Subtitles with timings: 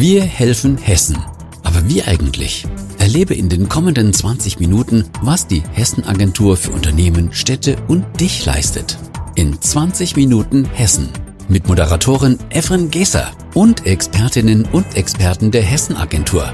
[0.00, 1.18] Wir helfen Hessen.
[1.64, 2.64] Aber wie eigentlich?
[3.00, 8.96] Erlebe in den kommenden 20 Minuten, was die Hessen-Agentur für Unternehmen, Städte und dich leistet.
[9.34, 11.08] In 20 Minuten Hessen.
[11.48, 16.48] Mit Moderatorin Efren Geser und Expertinnen und Experten der Hessen-Agentur.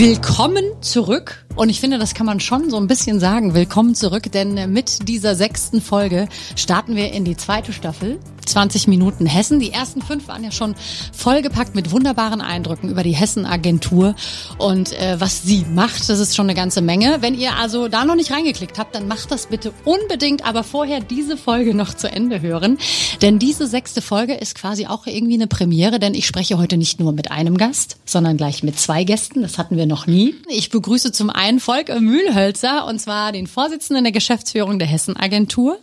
[0.00, 1.44] Willkommen zurück.
[1.56, 3.52] Und ich finde, das kann man schon so ein bisschen sagen.
[3.52, 6.26] Willkommen zurück, denn mit dieser sechsten Folge
[6.56, 8.18] starten wir in die zweite Staffel.
[8.46, 9.60] 20 Minuten Hessen.
[9.60, 10.74] Die ersten fünf waren ja schon
[11.12, 14.14] vollgepackt mit wunderbaren Eindrücken über die Hessen-Agentur
[14.58, 16.08] und äh, was sie macht.
[16.08, 17.18] Das ist schon eine ganze Menge.
[17.20, 21.00] Wenn ihr also da noch nicht reingeklickt habt, dann macht das bitte unbedingt, aber vorher
[21.00, 22.78] diese Folge noch zu Ende hören.
[23.22, 27.00] Denn diese sechste Folge ist quasi auch irgendwie eine Premiere, denn ich spreche heute nicht
[27.00, 29.42] nur mit einem Gast, sondern gleich mit zwei Gästen.
[29.42, 30.34] Das hatten wir noch nie.
[30.48, 35.78] Ich begrüße zum einen Volker Mühlhölzer und zwar den Vorsitzenden der Geschäftsführung der Hessen-Agentur.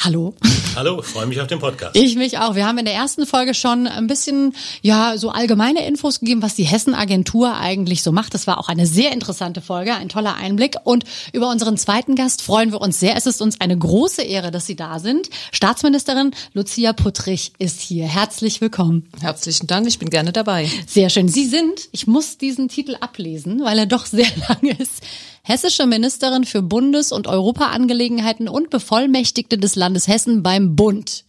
[0.00, 0.32] Hallo.
[0.76, 1.96] Hallo, freue mich auf den Podcast.
[1.96, 2.54] Ich mich auch.
[2.54, 6.54] Wir haben in der ersten Folge schon ein bisschen, ja, so allgemeine Infos gegeben, was
[6.54, 8.32] die Hessen-Agentur eigentlich so macht.
[8.32, 10.76] Das war auch eine sehr interessante Folge, ein toller Einblick.
[10.84, 13.16] Und über unseren zweiten Gast freuen wir uns sehr.
[13.16, 15.30] Es ist uns eine große Ehre, dass Sie da sind.
[15.50, 18.06] Staatsministerin Lucia Puttrich ist hier.
[18.06, 19.08] Herzlich willkommen.
[19.20, 20.70] Herzlichen Dank, ich bin gerne dabei.
[20.86, 21.26] Sehr schön.
[21.28, 25.02] Sie sind, ich muss diesen Titel ablesen, weil er doch sehr lang ist,
[25.42, 31.24] hessische Ministerin für Bundes- und Europaangelegenheiten und Bevollmächtigte des Landes Hessen beim Bund.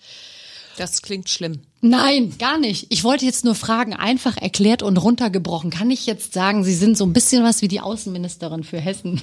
[0.78, 1.60] Das klingt schlimm.
[1.82, 2.88] Nein, gar nicht.
[2.90, 5.70] Ich wollte jetzt nur fragen, einfach erklärt und runtergebrochen.
[5.70, 9.22] Kann ich jetzt sagen, Sie sind so ein bisschen was wie die Außenministerin für Hessen?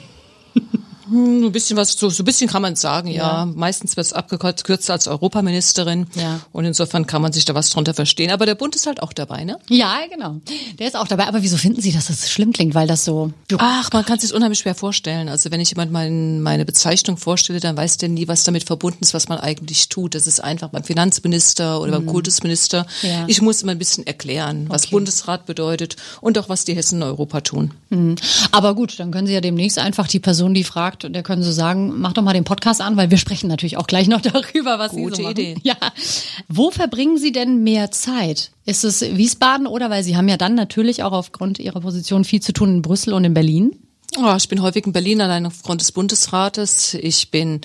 [1.08, 3.44] Hm, ein bisschen was, so, so ein bisschen kann man sagen, ja.
[3.44, 3.46] ja.
[3.46, 6.06] Meistens wird es abgekürzt als Europaministerin.
[6.14, 6.40] Ja.
[6.52, 8.30] Und insofern kann man sich da was drunter verstehen.
[8.30, 9.58] Aber der Bund ist halt auch dabei, ne?
[9.68, 10.40] Ja, genau.
[10.78, 11.26] Der ist auch dabei.
[11.26, 12.74] Aber wieso finden Sie, dass das schlimm klingt?
[12.74, 13.32] Weil das so.
[13.58, 15.28] Ach, man kann sich unheimlich schwer vorstellen.
[15.28, 18.98] Also wenn ich jemand mein, meine Bezeichnung vorstelle, dann weiß der nie, was damit verbunden
[19.00, 20.14] ist, was man eigentlich tut.
[20.14, 22.04] Das ist einfach beim Finanzminister oder mhm.
[22.04, 22.86] beim Kultusminister.
[23.02, 23.24] Ja.
[23.26, 24.92] Ich muss immer ein bisschen erklären, was okay.
[24.92, 27.72] Bundesrat bedeutet und auch was die Hessen in Europa tun.
[27.90, 28.16] Mhm.
[28.52, 31.42] Aber gut, dann können Sie ja demnächst einfach die Person, die fragt, sagt, der können
[31.42, 34.20] Sie sagen, mach doch mal den Podcast an, weil wir sprechen natürlich auch gleich noch
[34.22, 35.56] darüber, was Gute Sie so Idee.
[35.62, 35.76] Ja.
[36.48, 38.50] Wo verbringen Sie denn mehr Zeit?
[38.64, 42.40] Ist es Wiesbaden oder weil Sie haben ja dann natürlich auch aufgrund Ihrer Position viel
[42.40, 43.76] zu tun in Brüssel und in Berlin?
[44.18, 46.94] Oh, ich bin häufig in Berlin allein aufgrund des Bundesrates.
[46.94, 47.60] Ich bin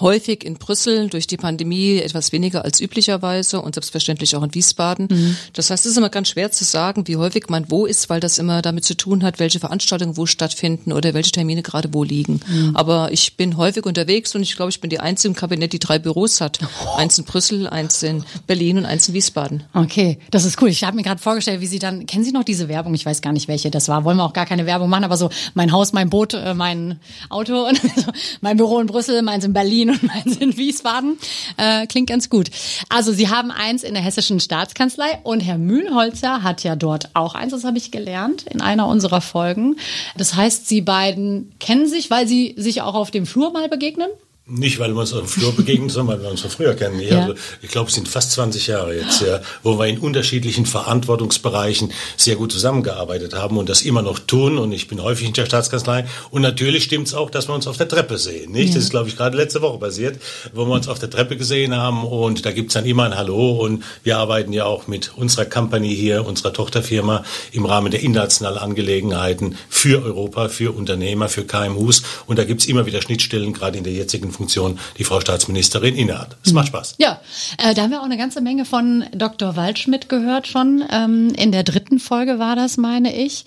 [0.00, 5.08] häufig in Brüssel durch die Pandemie etwas weniger als üblicherweise und selbstverständlich auch in Wiesbaden.
[5.10, 5.36] Mhm.
[5.52, 8.20] Das heißt, es ist immer ganz schwer zu sagen, wie häufig man wo ist, weil
[8.20, 12.04] das immer damit zu tun hat, welche Veranstaltungen wo stattfinden oder welche Termine gerade wo
[12.04, 12.40] liegen.
[12.46, 12.76] Mhm.
[12.76, 15.78] Aber ich bin häufig unterwegs und ich glaube, ich bin die einzige im Kabinett, die
[15.78, 16.58] drei Büros hat.
[16.62, 16.96] Oh.
[16.96, 19.64] Eins in Brüssel, eins in Berlin und eins in Wiesbaden.
[19.74, 20.68] Okay, das ist cool.
[20.68, 22.94] Ich habe mir gerade vorgestellt, wie Sie dann, kennen Sie noch diese Werbung?
[22.94, 24.04] Ich weiß gar nicht, welche das war.
[24.04, 27.00] Wollen wir auch gar keine Werbung machen, aber so mein Haus, mein Boot, äh, mein
[27.28, 27.80] Auto und
[28.40, 31.18] mein Büro in Brüssel, meins in Berlin und meins in Wiesbaden.
[31.56, 32.50] Äh, klingt ganz gut.
[32.88, 37.34] Also Sie haben eins in der Hessischen Staatskanzlei und Herr Mühlholzer hat ja dort auch
[37.34, 39.76] eins, das habe ich gelernt in einer unserer Folgen.
[40.16, 44.08] Das heißt, Sie beiden kennen sich, weil Sie sich auch auf dem Flur mal begegnen?
[44.52, 46.98] Nicht, weil wir uns auf dem Flur begegnen, sondern weil wir uns von früher kennen.
[46.98, 47.20] Ja.
[47.20, 51.92] Also, ich glaube, es sind fast 20 Jahre jetzt, ja, wo wir in unterschiedlichen Verantwortungsbereichen
[52.16, 54.58] sehr gut zusammengearbeitet haben und das immer noch tun.
[54.58, 56.04] Und ich bin häufig in der Staatskanzlei.
[56.32, 58.50] Und natürlich stimmt es auch, dass wir uns auf der Treppe sehen.
[58.50, 58.70] Nicht?
[58.70, 58.74] Ja.
[58.74, 60.20] Das ist, glaube ich, gerade letzte Woche passiert,
[60.52, 62.02] wo wir uns auf der Treppe gesehen haben.
[62.02, 63.52] Und da gibt es dann immer ein Hallo.
[63.52, 67.22] Und wir arbeiten ja auch mit unserer Company hier, unserer Tochterfirma,
[67.52, 72.02] im Rahmen der internationalen Angelegenheiten für Europa, für Unternehmer, für KMUs.
[72.26, 75.94] Und da gibt es immer wieder Schnittstellen, gerade in der jetzigen Funktion die Frau Staatsministerin
[75.94, 76.38] innehat.
[76.42, 76.94] Es macht Spaß.
[76.96, 77.20] Ja,
[77.58, 79.54] äh, da haben wir auch eine ganze Menge von Dr.
[79.54, 80.82] Waldschmidt gehört schon.
[80.90, 83.44] Ähm, in der dritten Folge war das, meine ich.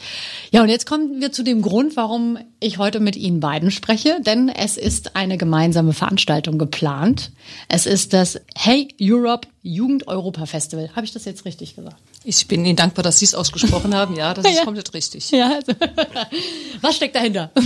[0.51, 4.17] Ja, und jetzt kommen wir zu dem Grund, warum ich heute mit Ihnen beiden spreche,
[4.21, 7.31] denn es ist eine gemeinsame Veranstaltung geplant.
[7.69, 10.91] Es ist das Hey Europe Jugend Europa Festival.
[10.95, 11.97] Habe ich das jetzt richtig gesagt?
[12.23, 14.15] Ich bin Ihnen dankbar, dass Sie es ausgesprochen haben.
[14.15, 14.63] Ja, das ist ja.
[14.63, 15.31] komplett richtig.
[15.31, 15.73] Ja, also,
[16.81, 17.49] was steckt dahinter?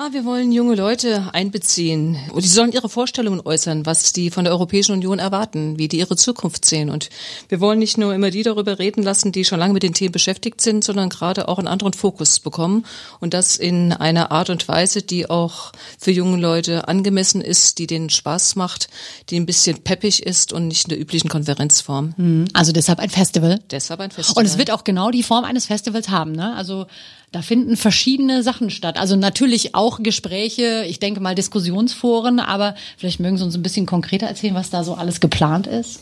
[0.00, 4.44] Ah, wir wollen junge Leute einbeziehen und die sollen ihre Vorstellungen äußern, was die von
[4.44, 6.88] der Europäischen Union erwarten, wie die ihre Zukunft sehen.
[6.88, 7.10] Und
[7.48, 10.12] wir wollen nicht nur immer die darüber reden lassen, die schon lange mit den Themen
[10.12, 12.86] beschäftigt sind, sondern gerade auch einen anderen Fokus bekommen
[13.18, 17.88] und das in einer Art und Weise, die auch für junge Leute angemessen ist, die
[17.88, 18.90] denen Spaß macht,
[19.30, 22.14] die ein bisschen peppig ist und nicht in der üblichen Konferenzform.
[22.16, 22.46] Mhm.
[22.52, 23.58] Also deshalb ein Festival.
[23.72, 24.40] Deshalb ein Festival.
[24.40, 26.54] Und es wird auch genau die Form eines Festivals haben, ne?
[26.54, 26.86] Also
[27.32, 28.98] da finden verschiedene Sachen statt.
[28.98, 33.86] Also natürlich auch Gespräche, ich denke mal Diskussionsforen, aber vielleicht mögen Sie uns ein bisschen
[33.86, 36.00] konkreter erzählen, was da so alles geplant ist.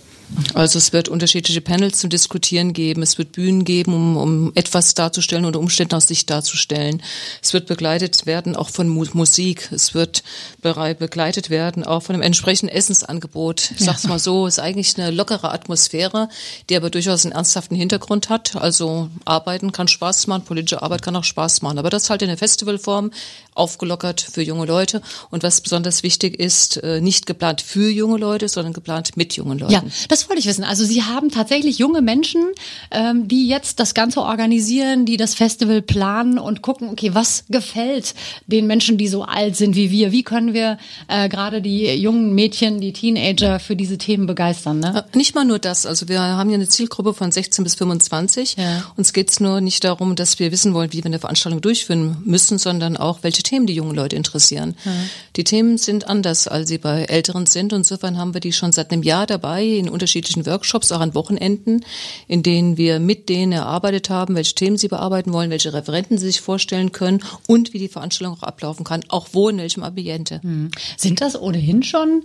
[0.55, 4.95] Also es wird unterschiedliche Panels zum Diskutieren geben, es wird Bühnen geben, um, um etwas
[4.95, 7.03] darzustellen oder Umstände aus Sicht darzustellen.
[7.43, 10.25] Es wird begleitet werden auch von Mu Musik, es wird
[10.63, 13.71] begleitet werden auch von einem entsprechenden Essensangebot.
[13.79, 16.29] Ich sag's mal so, ist eigentlich eine lockere Atmosphäre,
[16.69, 18.57] die aber durchaus einen ernsthaften Hintergrund hat.
[18.57, 22.29] Also arbeiten kann Spaß machen, politische Arbeit kann auch Spaß machen, aber das halt in
[22.29, 23.11] der Festivalform
[23.55, 28.49] aufgelockert für junge Leute und was besonders wichtig ist, äh, nicht geplant für junge Leute,
[28.49, 29.73] sondern geplant mit jungen Leuten.
[29.73, 30.65] Ja, das wollte ich wissen.
[30.65, 32.45] Also Sie haben tatsächlich junge Menschen,
[32.91, 38.15] ähm, die jetzt das Ganze organisieren, die das Festival planen und gucken, okay, was gefällt
[38.47, 40.13] den Menschen, die so alt sind wie wir?
[40.13, 40.79] Wie können wir
[41.09, 44.81] äh, gerade die jungen Mädchen, die Teenager für diese Themen begeistern?
[44.81, 45.05] Ne?
[45.13, 45.87] Äh, nicht mal nur das.
[45.87, 48.57] Also wir haben ja eine Zielgruppe von 16 bis 25.
[48.57, 48.85] Ja.
[48.97, 52.17] Uns geht es nur nicht darum, dass wir wissen wollen, wie wir eine Veranstaltung durchführen
[52.25, 54.77] müssen, sondern auch, welche Themen die jungen Leute interessieren.
[54.85, 54.93] Ja.
[55.37, 57.73] Die Themen sind anders, als sie bei Älteren sind.
[57.73, 61.85] Insofern haben wir die schon seit einem Jahr dabei in unterschiedlichen Workshops, auch an Wochenenden,
[62.27, 66.27] in denen wir mit denen erarbeitet haben, welche Themen sie bearbeiten wollen, welche Referenten sie
[66.27, 70.41] sich vorstellen können und wie die Veranstaltung auch ablaufen kann, auch wo, in welchem Ambiente.
[70.43, 70.71] Hm.
[70.97, 72.23] Sind das ohnehin schon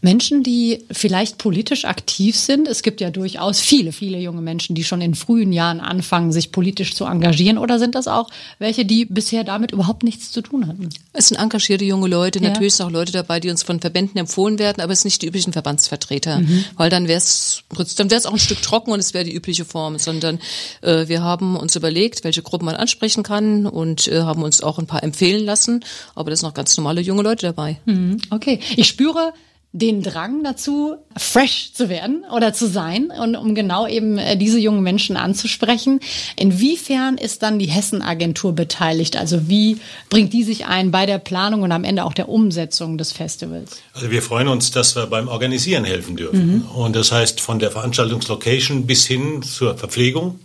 [0.00, 2.68] Menschen, die vielleicht politisch aktiv sind?
[2.68, 6.52] Es gibt ja durchaus viele, viele junge Menschen, die schon in frühen Jahren anfangen, sich
[6.52, 7.58] politisch zu engagieren.
[7.58, 8.23] Oder sind das auch
[8.58, 10.88] welche, die bisher damit überhaupt nichts zu tun hatten?
[11.12, 12.40] Es sind engagierte junge Leute.
[12.40, 12.50] Ja.
[12.50, 15.22] Natürlich sind auch Leute dabei, die uns von Verbänden empfohlen werden, aber es sind nicht
[15.22, 16.64] die üblichen Verbandsvertreter, mhm.
[16.76, 17.62] weil dann wäre es
[17.96, 20.38] dann wäre es auch ein Stück trocken und es wäre die übliche Form, sondern
[20.82, 24.78] äh, wir haben uns überlegt, welche Gruppen man ansprechen kann und äh, haben uns auch
[24.78, 25.84] ein paar empfehlen lassen,
[26.14, 27.80] aber das sind noch ganz normale junge Leute dabei.
[27.84, 28.18] Mhm.
[28.30, 29.32] Okay, ich spüre
[29.76, 34.60] den Drang dazu, fresh zu werden oder zu sein und um genau eben äh, diese
[34.60, 35.98] jungen Menschen anzusprechen.
[36.36, 39.16] Inwiefern ist dann die Hessen-Agentur beteiligt?
[39.16, 39.78] Also wie
[40.10, 43.82] bringt die sich ein bei der Planung und am Ende auch der Umsetzung des Festivals?
[43.94, 46.58] Also wir freuen uns, dass wir beim Organisieren helfen dürfen.
[46.58, 46.62] Mhm.
[46.76, 50.38] Und das heißt von der Veranstaltungslocation bis hin zur Verpflegung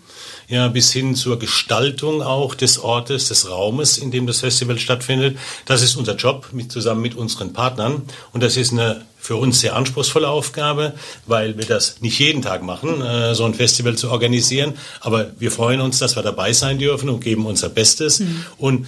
[0.49, 5.37] ja, bis hin zur Gestaltung auch des Ortes, des Raumes, in dem das Festival stattfindet.
[5.65, 8.01] Das ist unser Job mit, zusammen mit unseren Partnern.
[8.33, 10.93] Und das ist eine für uns sehr anspruchsvolle Aufgabe,
[11.27, 14.73] weil wir das nicht jeden Tag machen, äh, so ein Festival zu organisieren.
[15.01, 18.19] Aber wir freuen uns, dass wir dabei sein dürfen und geben unser Bestes.
[18.19, 18.45] Mhm.
[18.57, 18.87] Und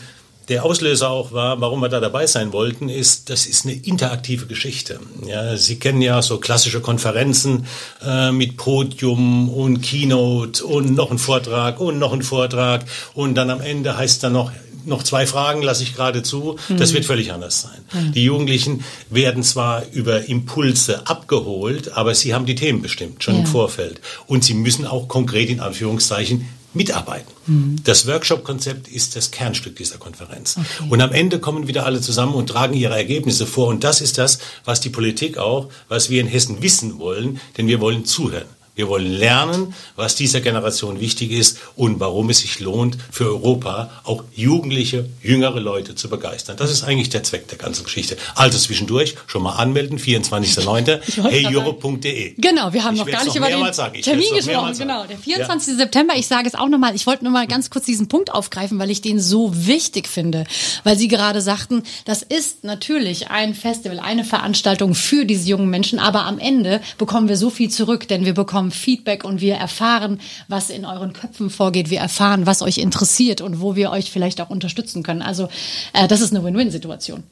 [0.51, 4.47] der Auslöser auch war, warum wir da dabei sein wollten, ist, das ist eine interaktive
[4.47, 4.99] Geschichte.
[5.25, 7.67] Ja, Sie kennen ja so klassische Konferenzen
[8.05, 12.83] äh, mit Podium und Keynote und noch ein Vortrag und noch ein Vortrag
[13.13, 14.51] und dann am Ende heißt dann noch
[14.83, 16.57] noch zwei Fragen lasse ich gerade zu.
[16.69, 16.95] Das mhm.
[16.95, 17.77] wird völlig anders sein.
[17.93, 18.11] Mhm.
[18.13, 23.41] Die Jugendlichen werden zwar über Impulse abgeholt, aber sie haben die Themen bestimmt, schon ja.
[23.41, 24.01] im Vorfeld.
[24.25, 27.31] Und sie müssen auch konkret in Anführungszeichen mitarbeiten.
[27.47, 27.75] Mhm.
[27.83, 30.57] Das Workshop-Konzept ist das Kernstück dieser Konferenz.
[30.57, 30.89] Okay.
[30.89, 33.67] Und am Ende kommen wieder alle zusammen und tragen ihre Ergebnisse vor.
[33.67, 37.67] Und das ist das, was die Politik auch, was wir in Hessen wissen wollen, denn
[37.67, 38.47] wir wollen zuhören.
[38.81, 43.91] Wir wollen lernen, was dieser Generation wichtig ist und warum es sich lohnt, für Europa
[44.03, 46.57] auch jugendliche, jüngere Leute zu begeistern.
[46.57, 48.17] Das ist eigentlich der Zweck der ganzen Geschichte.
[48.33, 51.29] Also zwischendurch schon mal anmelden, 24.09.
[51.29, 52.33] heyeurope.de.
[52.39, 54.01] Genau, wir haben ich noch gar nicht über den sagen.
[54.01, 54.75] Termin gesprochen.
[54.75, 55.73] Genau, der 24.
[55.73, 55.77] Ja.
[55.77, 56.15] September.
[56.17, 56.95] Ich sage es auch nochmal.
[56.95, 60.45] Ich wollte nur mal ganz kurz diesen Punkt aufgreifen, weil ich den so wichtig finde.
[60.83, 65.99] Weil Sie gerade sagten, das ist natürlich ein Festival, eine Veranstaltung für diese jungen Menschen.
[65.99, 68.33] Aber am Ende bekommen wir so viel zurück, denn wir
[68.71, 71.89] bekommen Feedback und wir erfahren, was in euren Köpfen vorgeht.
[71.89, 75.21] Wir erfahren, was euch interessiert und wo wir euch vielleicht auch unterstützen können.
[75.21, 75.49] Also
[75.93, 77.23] äh, das ist eine Win-Win-Situation.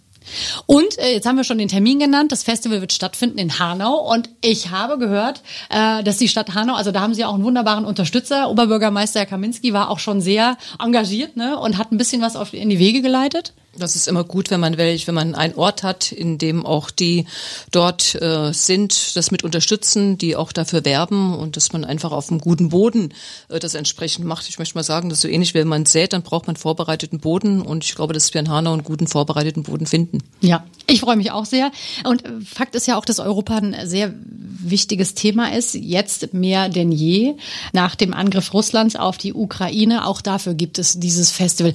[0.67, 2.31] Und äh, jetzt haben wir schon den Termin genannt.
[2.31, 3.95] Das Festival wird stattfinden in Hanau.
[4.13, 7.43] Und ich habe gehört, äh, dass die Stadt Hanau, also da haben sie auch einen
[7.43, 8.49] wunderbaren Unterstützer.
[8.49, 12.69] Oberbürgermeister Kaminski war auch schon sehr engagiert ne, und hat ein bisschen was auf, in
[12.69, 13.53] die Wege geleitet.
[13.77, 16.89] Das ist immer gut, wenn man welch, wenn man einen Ort hat, in dem auch
[16.89, 17.25] die
[17.71, 22.29] dort äh, sind, das mit unterstützen, die auch dafür werben und dass man einfach auf
[22.29, 23.13] einem guten Boden
[23.47, 24.49] äh, das entsprechend macht.
[24.49, 27.19] Ich möchte mal sagen, das ist so ähnlich, wenn man sät, dann braucht man vorbereiteten
[27.19, 30.23] Boden und ich glaube, dass wir in Hanau einen guten vorbereiteten Boden finden.
[30.41, 31.71] Ja, ich freue mich auch sehr.
[32.03, 34.13] Und Fakt ist ja auch, dass Europa ein sehr
[34.61, 37.35] wichtiges Thema ist, jetzt mehr denn je,
[37.73, 40.05] nach dem Angriff Russlands auf die Ukraine.
[40.05, 41.73] Auch dafür gibt es dieses Festival.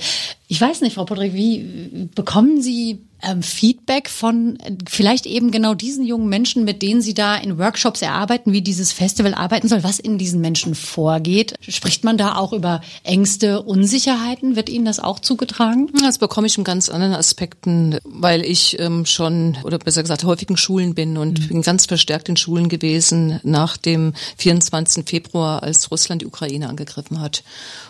[0.49, 6.05] Ich weiß nicht, Frau Podrick, wie bekommen Sie ähm, Feedback von vielleicht eben genau diesen
[6.05, 9.99] jungen Menschen, mit denen Sie da in Workshops erarbeiten, wie dieses Festival arbeiten soll, was
[9.99, 11.55] in diesen Menschen vorgeht?
[11.61, 14.57] Spricht man da auch über Ängste, Unsicherheiten?
[14.57, 15.91] Wird Ihnen das auch zugetragen?
[16.03, 20.51] Das bekomme ich in ganz anderen Aspekten, weil ich ähm, schon, oder besser gesagt, häufig
[20.51, 21.49] in Schulen bin und mhm.
[21.49, 25.05] bin ganz verstärkt in Schulen gewesen nach dem 24.
[25.09, 27.43] Februar, als Russland die Ukraine angegriffen hat.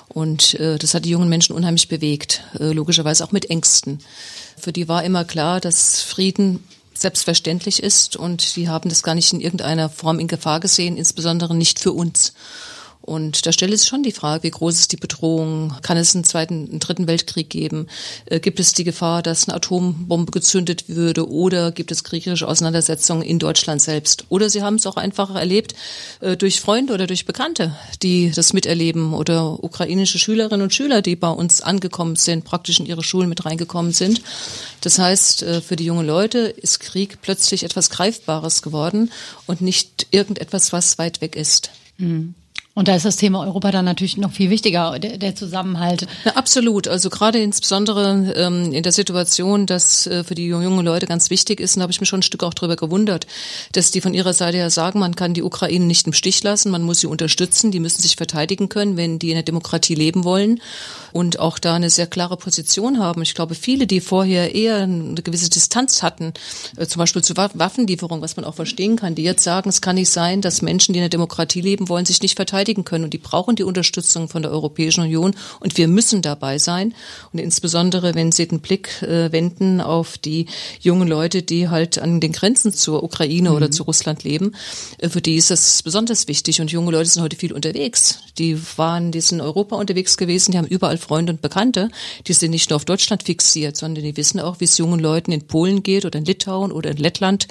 [0.09, 3.99] Und äh, das hat die jungen Menschen unheimlich bewegt, äh, logischerweise auch mit Ängsten.
[4.57, 6.63] Für die war immer klar, dass Frieden
[6.95, 11.55] selbstverständlich ist und die haben das gar nicht in irgendeiner Form in Gefahr gesehen, insbesondere
[11.55, 12.35] nicht für uns.
[13.05, 15.75] Und da stellt sich schon die Frage, wie groß ist die Bedrohung?
[15.83, 17.87] Kann es einen zweiten, einen dritten Weltkrieg geben?
[18.25, 21.29] Äh, gibt es die Gefahr, dass eine Atombombe gezündet würde?
[21.29, 24.25] Oder gibt es kriegerische Auseinandersetzungen in Deutschland selbst?
[24.31, 25.75] Oder Sie haben es auch einfach erlebt
[26.21, 31.17] äh, durch Freunde oder durch Bekannte, die das miterleben oder ukrainische Schülerinnen und Schüler, die
[31.17, 34.23] bei uns angekommen sind, praktisch in ihre Schulen mit reingekommen sind.
[34.81, 39.13] Das heißt, äh, für die jungen Leute ist Krieg plötzlich etwas Greifbares geworden
[39.45, 41.71] und nicht irgendetwas, was weit weg ist.
[41.99, 42.35] Mhm.
[42.77, 46.09] Und da ist das Thema Europa dann natürlich noch viel wichtiger, der, der Zusammenhalt.
[46.25, 46.89] Ja, absolut.
[46.89, 51.61] Also gerade insbesondere ähm, in der Situation, dass äh, für die jungen Leute ganz wichtig
[51.61, 53.29] ist, und da habe ich mich schon ein Stück auch darüber gewundert,
[53.73, 56.73] dass die von ihrer Seite her sagen, man kann die Ukraine nicht im Stich lassen,
[56.73, 60.25] man muss sie unterstützen, die müssen sich verteidigen können, wenn die in der Demokratie leben
[60.25, 60.61] wollen
[61.13, 63.23] und auch da eine sehr klare Position haben.
[63.23, 66.33] Ich glaube, viele, die vorher eher eine gewisse Distanz hatten,
[66.77, 69.95] äh, zum Beispiel zu Waffenlieferung, was man auch verstehen kann, die jetzt sagen, es kann
[69.95, 73.05] nicht sein, dass Menschen, die in der Demokratie leben wollen, sich nicht verteidigen verteidigen können.
[73.05, 75.35] Und die brauchen die Unterstützung von der Europäischen Union.
[75.61, 76.95] Und wir müssen dabei sein.
[77.33, 80.47] Und insbesondere, wenn Sie den Blick äh, wenden auf die
[80.81, 83.57] jungen Leute, die halt an den Grenzen zur Ukraine mhm.
[83.57, 84.55] oder zu Russland leben,
[84.99, 86.61] äh, für die ist das besonders wichtig.
[86.61, 88.21] Und junge Leute sind heute viel unterwegs.
[88.39, 91.91] Die waren, die sind in Europa unterwegs gewesen, die haben überall Freunde und Bekannte.
[92.27, 95.33] Die sind nicht nur auf Deutschland fixiert, sondern die wissen auch, wie es jungen Leuten
[95.33, 97.47] in Polen geht oder in Litauen oder in Lettland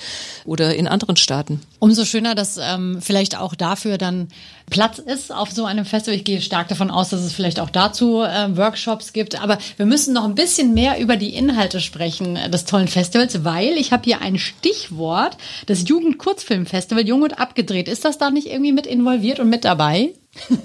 [0.46, 1.62] oder in anderen Staaten.
[1.80, 4.30] Umso schöner, dass ähm, vielleicht auch dafür dann
[4.70, 6.16] Platz ist auf so einem Festival.
[6.16, 9.42] Ich gehe stark davon aus, dass es vielleicht auch dazu äh, Workshops gibt.
[9.42, 13.44] Aber wir müssen noch ein bisschen mehr über die Inhalte sprechen äh, des tollen Festivals,
[13.44, 17.88] weil ich habe hier ein Stichwort, das Jugendkurzfilmfestival Jung und Abgedreht.
[17.88, 20.14] Ist das da nicht irgendwie mit involviert und mit dabei?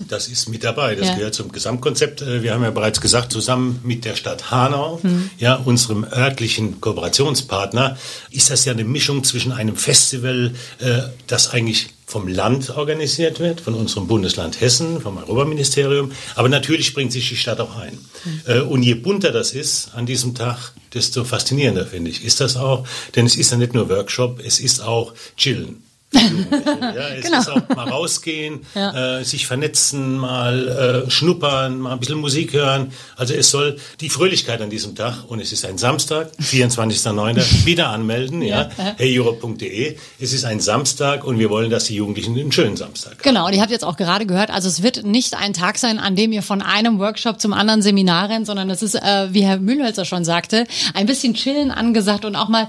[0.08, 0.94] Das ist mit dabei.
[0.94, 1.14] Das ja.
[1.16, 2.22] gehört zum Gesamtkonzept.
[2.22, 5.30] Äh, wir haben ja bereits gesagt, zusammen mit der Stadt Hanau, mhm.
[5.38, 7.98] ja, unserem örtlichen Kooperationspartner,
[8.30, 13.60] ist das ja eine Mischung zwischen einem Festival, äh, das eigentlich vom Land organisiert wird,
[13.60, 16.12] von unserem Bundesland Hessen, vom Europaministerium.
[16.34, 17.98] Aber natürlich bringt sich die Stadt auch ein.
[18.24, 18.68] Mhm.
[18.68, 22.86] Und je bunter das ist an diesem Tag, desto faszinierender, finde ich, ist das auch.
[23.14, 25.82] Denn es ist ja nicht nur Workshop, es ist auch Chillen.
[26.12, 27.38] Ja, es genau.
[27.38, 29.18] ist auch mal rausgehen, ja.
[29.18, 32.92] äh, sich vernetzen, mal äh, schnuppern, mal ein bisschen Musik hören.
[33.16, 37.88] Also es soll die Fröhlichkeit an diesem Tag, und es ist ein Samstag, 24.09., wieder
[37.88, 38.94] anmelden, ja, ja.
[38.96, 39.96] heyeurope.de.
[40.18, 43.22] Es ist ein Samstag und wir wollen, dass die Jugendlichen einen schönen Samstag haben.
[43.22, 45.98] Genau, und ihr habt jetzt auch gerade gehört, also es wird nicht ein Tag sein,
[45.98, 49.42] an dem ihr von einem Workshop zum anderen Seminar rennt, sondern es ist, äh, wie
[49.42, 52.68] Herr Mühlhölzer schon sagte, ein bisschen chillen angesagt und auch mal,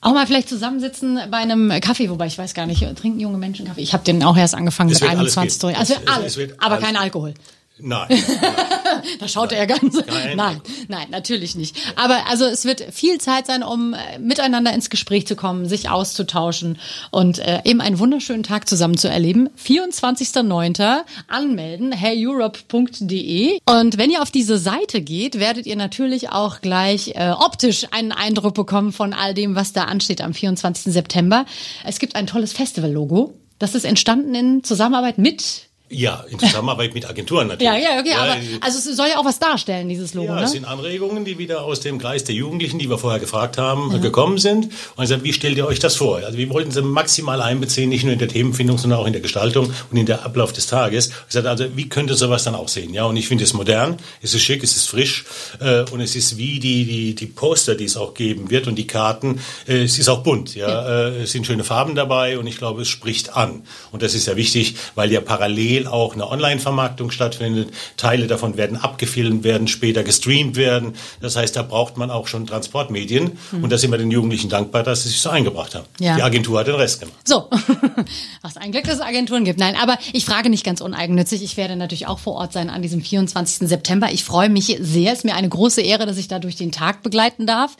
[0.00, 3.66] auch mal vielleicht zusammensitzen bei einem Kaffee, wobei ich weiß gar nicht, trinken junge Menschen
[3.66, 3.80] Kaffee?
[3.80, 5.76] Ich habe den auch erst angefangen es mit 21.
[5.76, 6.84] Also es, alles, es aber alles.
[6.84, 7.34] kein Alkohol.
[7.82, 8.08] Nein.
[9.20, 9.60] da schaut nein.
[9.60, 9.94] er ganz.
[9.94, 10.36] Nein.
[10.36, 11.76] nein, nein, natürlich nicht.
[11.96, 15.88] Aber also es wird viel Zeit sein, um äh, miteinander ins Gespräch zu kommen, sich
[15.88, 16.78] auszutauschen
[17.10, 19.48] und äh, eben einen wunderschönen Tag zusammen zu erleben.
[19.62, 21.02] 24.09.
[21.28, 23.58] anmelden, heyeurope.de.
[23.66, 28.12] Und wenn ihr auf diese Seite geht, werdet ihr natürlich auch gleich äh, optisch einen
[28.12, 30.92] Eindruck bekommen von all dem, was da ansteht am 24.
[30.92, 31.46] September.
[31.84, 33.34] Es gibt ein tolles Festival-Logo.
[33.58, 37.72] Das ist entstanden in Zusammenarbeit mit ja, in Zusammenarbeit mit Agenturen natürlich.
[37.72, 40.28] Ja, ja, okay, ja, aber also es soll ja auch was darstellen, dieses Logo.
[40.28, 40.44] Ja, ne?
[40.44, 43.88] es sind Anregungen, die wieder aus dem Kreis der Jugendlichen, die wir vorher gefragt haben,
[43.88, 44.00] mhm.
[44.00, 44.66] gekommen sind.
[44.94, 46.18] Und gesagt, wie stellt ihr euch das vor?
[46.18, 49.20] Also wir wollten sie maximal einbeziehen, nicht nur in der Themenfindung, sondern auch in der
[49.20, 51.08] Gestaltung und in der Ablauf des Tages.
[51.08, 52.94] Ich gesagt, also wie könnte sowas dann aussehen?
[52.94, 55.24] Ja, und ich finde es modern, es ist schick, es ist frisch
[55.58, 58.76] äh, und es ist wie die, die, die Poster, die es auch geben wird und
[58.76, 59.40] die Karten.
[59.66, 60.68] Äh, es ist auch bunt, ja.
[60.68, 61.08] ja.
[61.08, 63.62] Äh, es sind schöne Farben dabei und ich glaube, es spricht an.
[63.90, 67.72] Und das ist ja wichtig, weil ja parallel parallel auch eine Online-Vermarktung stattfindet.
[67.96, 70.94] Teile davon werden abgefilmt, werden später gestreamt werden.
[71.20, 73.38] Das heißt, da braucht man auch schon Transportmedien.
[73.52, 73.64] Mhm.
[73.64, 75.86] Und da sind wir den Jugendlichen dankbar, dass sie sich so eingebracht haben.
[75.98, 76.16] Ja.
[76.16, 77.16] Die Agentur hat den Rest gemacht.
[77.24, 77.48] So,
[78.42, 79.58] was ein Glück, dass es Agenturen gibt.
[79.58, 81.42] Nein, aber ich frage nicht ganz uneigennützig.
[81.42, 83.68] Ich werde natürlich auch vor Ort sein an diesem 24.
[83.68, 84.08] September.
[84.12, 85.12] Ich freue mich sehr.
[85.12, 87.76] Es ist mir eine große Ehre, dass ich da durch den Tag begleiten darf.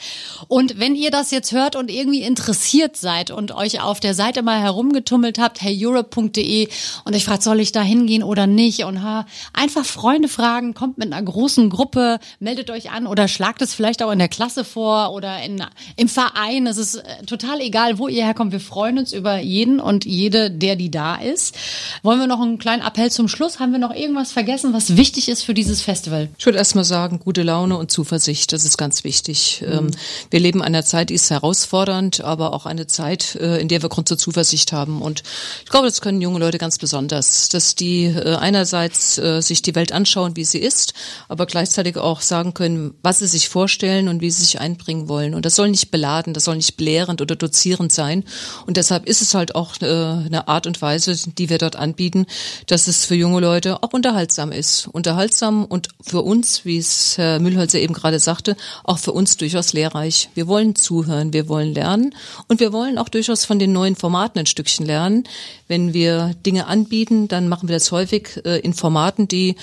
[0.49, 4.43] Und wenn ihr das jetzt hört und irgendwie interessiert seid und euch auf der Seite
[4.43, 6.69] mal herumgetummelt habt, heyeurope.de
[7.05, 8.85] und ich fragt, soll ich da hingehen oder nicht.
[8.85, 13.63] Und ha, einfach Freunde fragen, kommt mit einer großen Gruppe, meldet euch an oder schlagt
[13.63, 15.63] es vielleicht auch in der Klasse vor oder in,
[15.97, 16.67] im Verein.
[16.67, 18.53] Es ist äh, total egal, wo ihr herkommt.
[18.53, 21.55] Wir freuen uns über jeden und jede, der die da ist.
[22.03, 23.61] Wollen wir noch einen kleinen Appell zum Schluss?
[23.61, 26.29] Haben wir noch irgendwas vergessen, was wichtig ist für dieses Festival?
[26.39, 29.63] Ich würde erst mal sagen, gute Laune und Zuversicht, das ist ganz wichtig.
[29.67, 29.91] Mhm.
[30.31, 33.83] Wir leben in einer Zeit, die ist herausfordernd, aber auch eine Zeit, äh, in der
[33.83, 35.03] wir Grund zur Zuversicht haben.
[35.03, 35.23] Und
[35.65, 37.49] ich glaube, das können junge Leute ganz besonders.
[37.49, 40.95] Das die äh, einerseits äh, sich die Welt anschauen, wie sie ist,
[41.29, 45.35] aber gleichzeitig auch sagen können, was sie sich vorstellen und wie sie sich einbringen wollen.
[45.35, 48.25] Und das soll nicht beladen, das soll nicht belehrend oder dozierend sein.
[48.67, 52.27] Und deshalb ist es halt auch äh, eine Art und Weise, die wir dort anbieten,
[52.67, 54.87] dass es für junge Leute auch unterhaltsam ist.
[54.89, 59.73] Unterhaltsam und für uns, wie es Herr Mühlholzer eben gerade sagte, auch für uns durchaus
[59.73, 60.29] lehrreich.
[60.35, 62.15] Wir wollen zuhören, wir wollen lernen
[62.49, 65.25] und wir wollen auch durchaus von den neuen Formaten ein Stückchen lernen.
[65.67, 69.57] Wenn wir Dinge anbieten, dann machen wir das häufig äh, in Formaten, die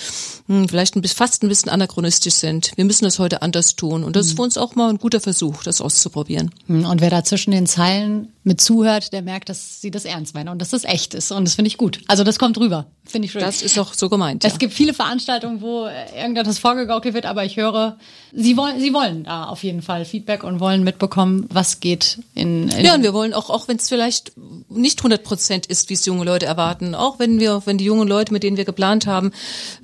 [0.48, 2.72] mh, hm, vielleicht ein bisschen, fast ein bisschen anachronistisch sind.
[2.76, 5.20] Wir müssen das heute anders tun und das ist für uns auch mal ein guter
[5.20, 6.52] Versuch, das auszuprobieren.
[6.68, 10.34] Hm, und wer da zwischen den Zeilen mit zuhört, der merkt, dass sie das ernst
[10.34, 11.32] meinen und dass das echt ist.
[11.32, 12.00] Und das finde ich gut.
[12.08, 12.88] Also das kommt rüber.
[13.06, 13.42] Finde ich schön.
[13.42, 14.44] Das ist auch so gemeint.
[14.44, 14.58] Es ja.
[14.58, 17.98] gibt viele Veranstaltungen, wo irgendetwas vorgegaukelt wird, aber ich höre,
[18.34, 22.70] sie wollen, sie wollen da auf jeden Fall Feedback und wollen mitbekommen, was geht in.
[22.70, 24.34] in ja, und wir wollen auch, auch wenn es vielleicht
[24.70, 28.08] nicht 100 Prozent ist, wie es junge Leute erwarten, auch wenn wir, wenn die jungen
[28.08, 29.32] Leute, mit denen wir geplant haben,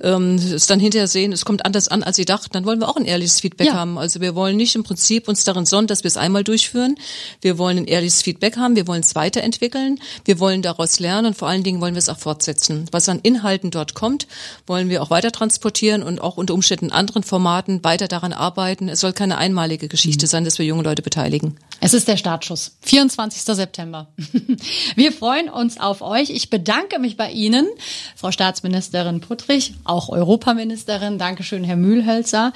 [0.02, 2.88] ähm, es dann hinterher sehen, es kommt anders an, als sie dachten, dann wollen wir
[2.88, 3.74] auch ein ehrliches Feedback ja.
[3.74, 3.96] haben.
[3.96, 6.96] Also wir wollen nicht im Prinzip uns darin sonnen, dass wir es einmal durchführen.
[7.40, 11.28] Wir wollen ein ehrliches Feedback Feedback haben, wir wollen es weiterentwickeln, wir wollen daraus lernen
[11.28, 12.86] und vor allen Dingen wollen wir es auch fortsetzen.
[12.92, 14.26] Was an Inhalten dort kommt,
[14.66, 18.88] wollen wir auch weiter transportieren und auch unter Umständen in anderen Formaten weiter daran arbeiten.
[18.88, 20.30] Es soll keine einmalige Geschichte mhm.
[20.30, 21.56] sein, dass wir junge Leute beteiligen.
[21.84, 22.78] Es ist der Startschuss.
[22.80, 23.42] 24.
[23.42, 24.06] September.
[24.96, 26.30] Wir freuen uns auf euch.
[26.30, 27.66] Ich bedanke mich bei Ihnen,
[28.16, 31.18] Frau Staatsministerin Puttrich, auch Europaministerin.
[31.18, 32.54] Dankeschön, Herr Mühlhölzer.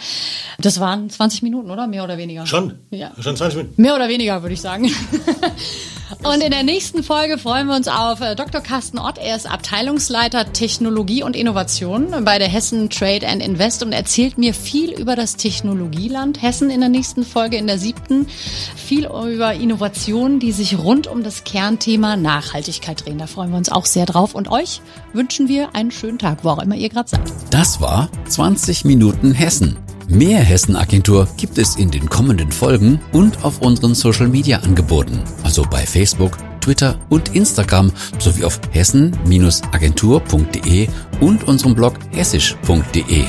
[0.58, 1.86] Das waren 20 Minuten, oder?
[1.88, 2.46] Mehr oder weniger?
[2.46, 2.78] Schon.
[2.88, 3.12] Ja.
[3.20, 3.82] Schon 20 Minuten.
[3.82, 4.90] Mehr oder weniger, würde ich sagen.
[6.22, 8.62] Und in der nächsten Folge freuen wir uns auf äh, Dr.
[8.62, 9.18] Carsten Ott.
[9.18, 14.54] Er ist Abteilungsleiter Technologie und Innovation bei der Hessen Trade and Invest und erzählt mir
[14.54, 18.26] viel über das Technologieland Hessen in der nächsten Folge, in der siebten.
[18.74, 23.18] Viel über Innovationen, die sich rund um das Kernthema Nachhaltigkeit drehen.
[23.18, 24.34] Da freuen wir uns auch sehr drauf.
[24.34, 24.80] Und euch
[25.12, 27.20] wünschen wir einen schönen Tag, wo auch immer ihr gerade seid.
[27.50, 29.76] Das war 20 Minuten Hessen.
[30.08, 36.38] Mehr Hessen-Agentur gibt es in den kommenden Folgen und auf unseren Social-Media-Angeboten, also bei Facebook,
[36.62, 40.88] Twitter und Instagram sowie auf hessen-agentur.de
[41.20, 43.26] und unserem Blog hessisch.de.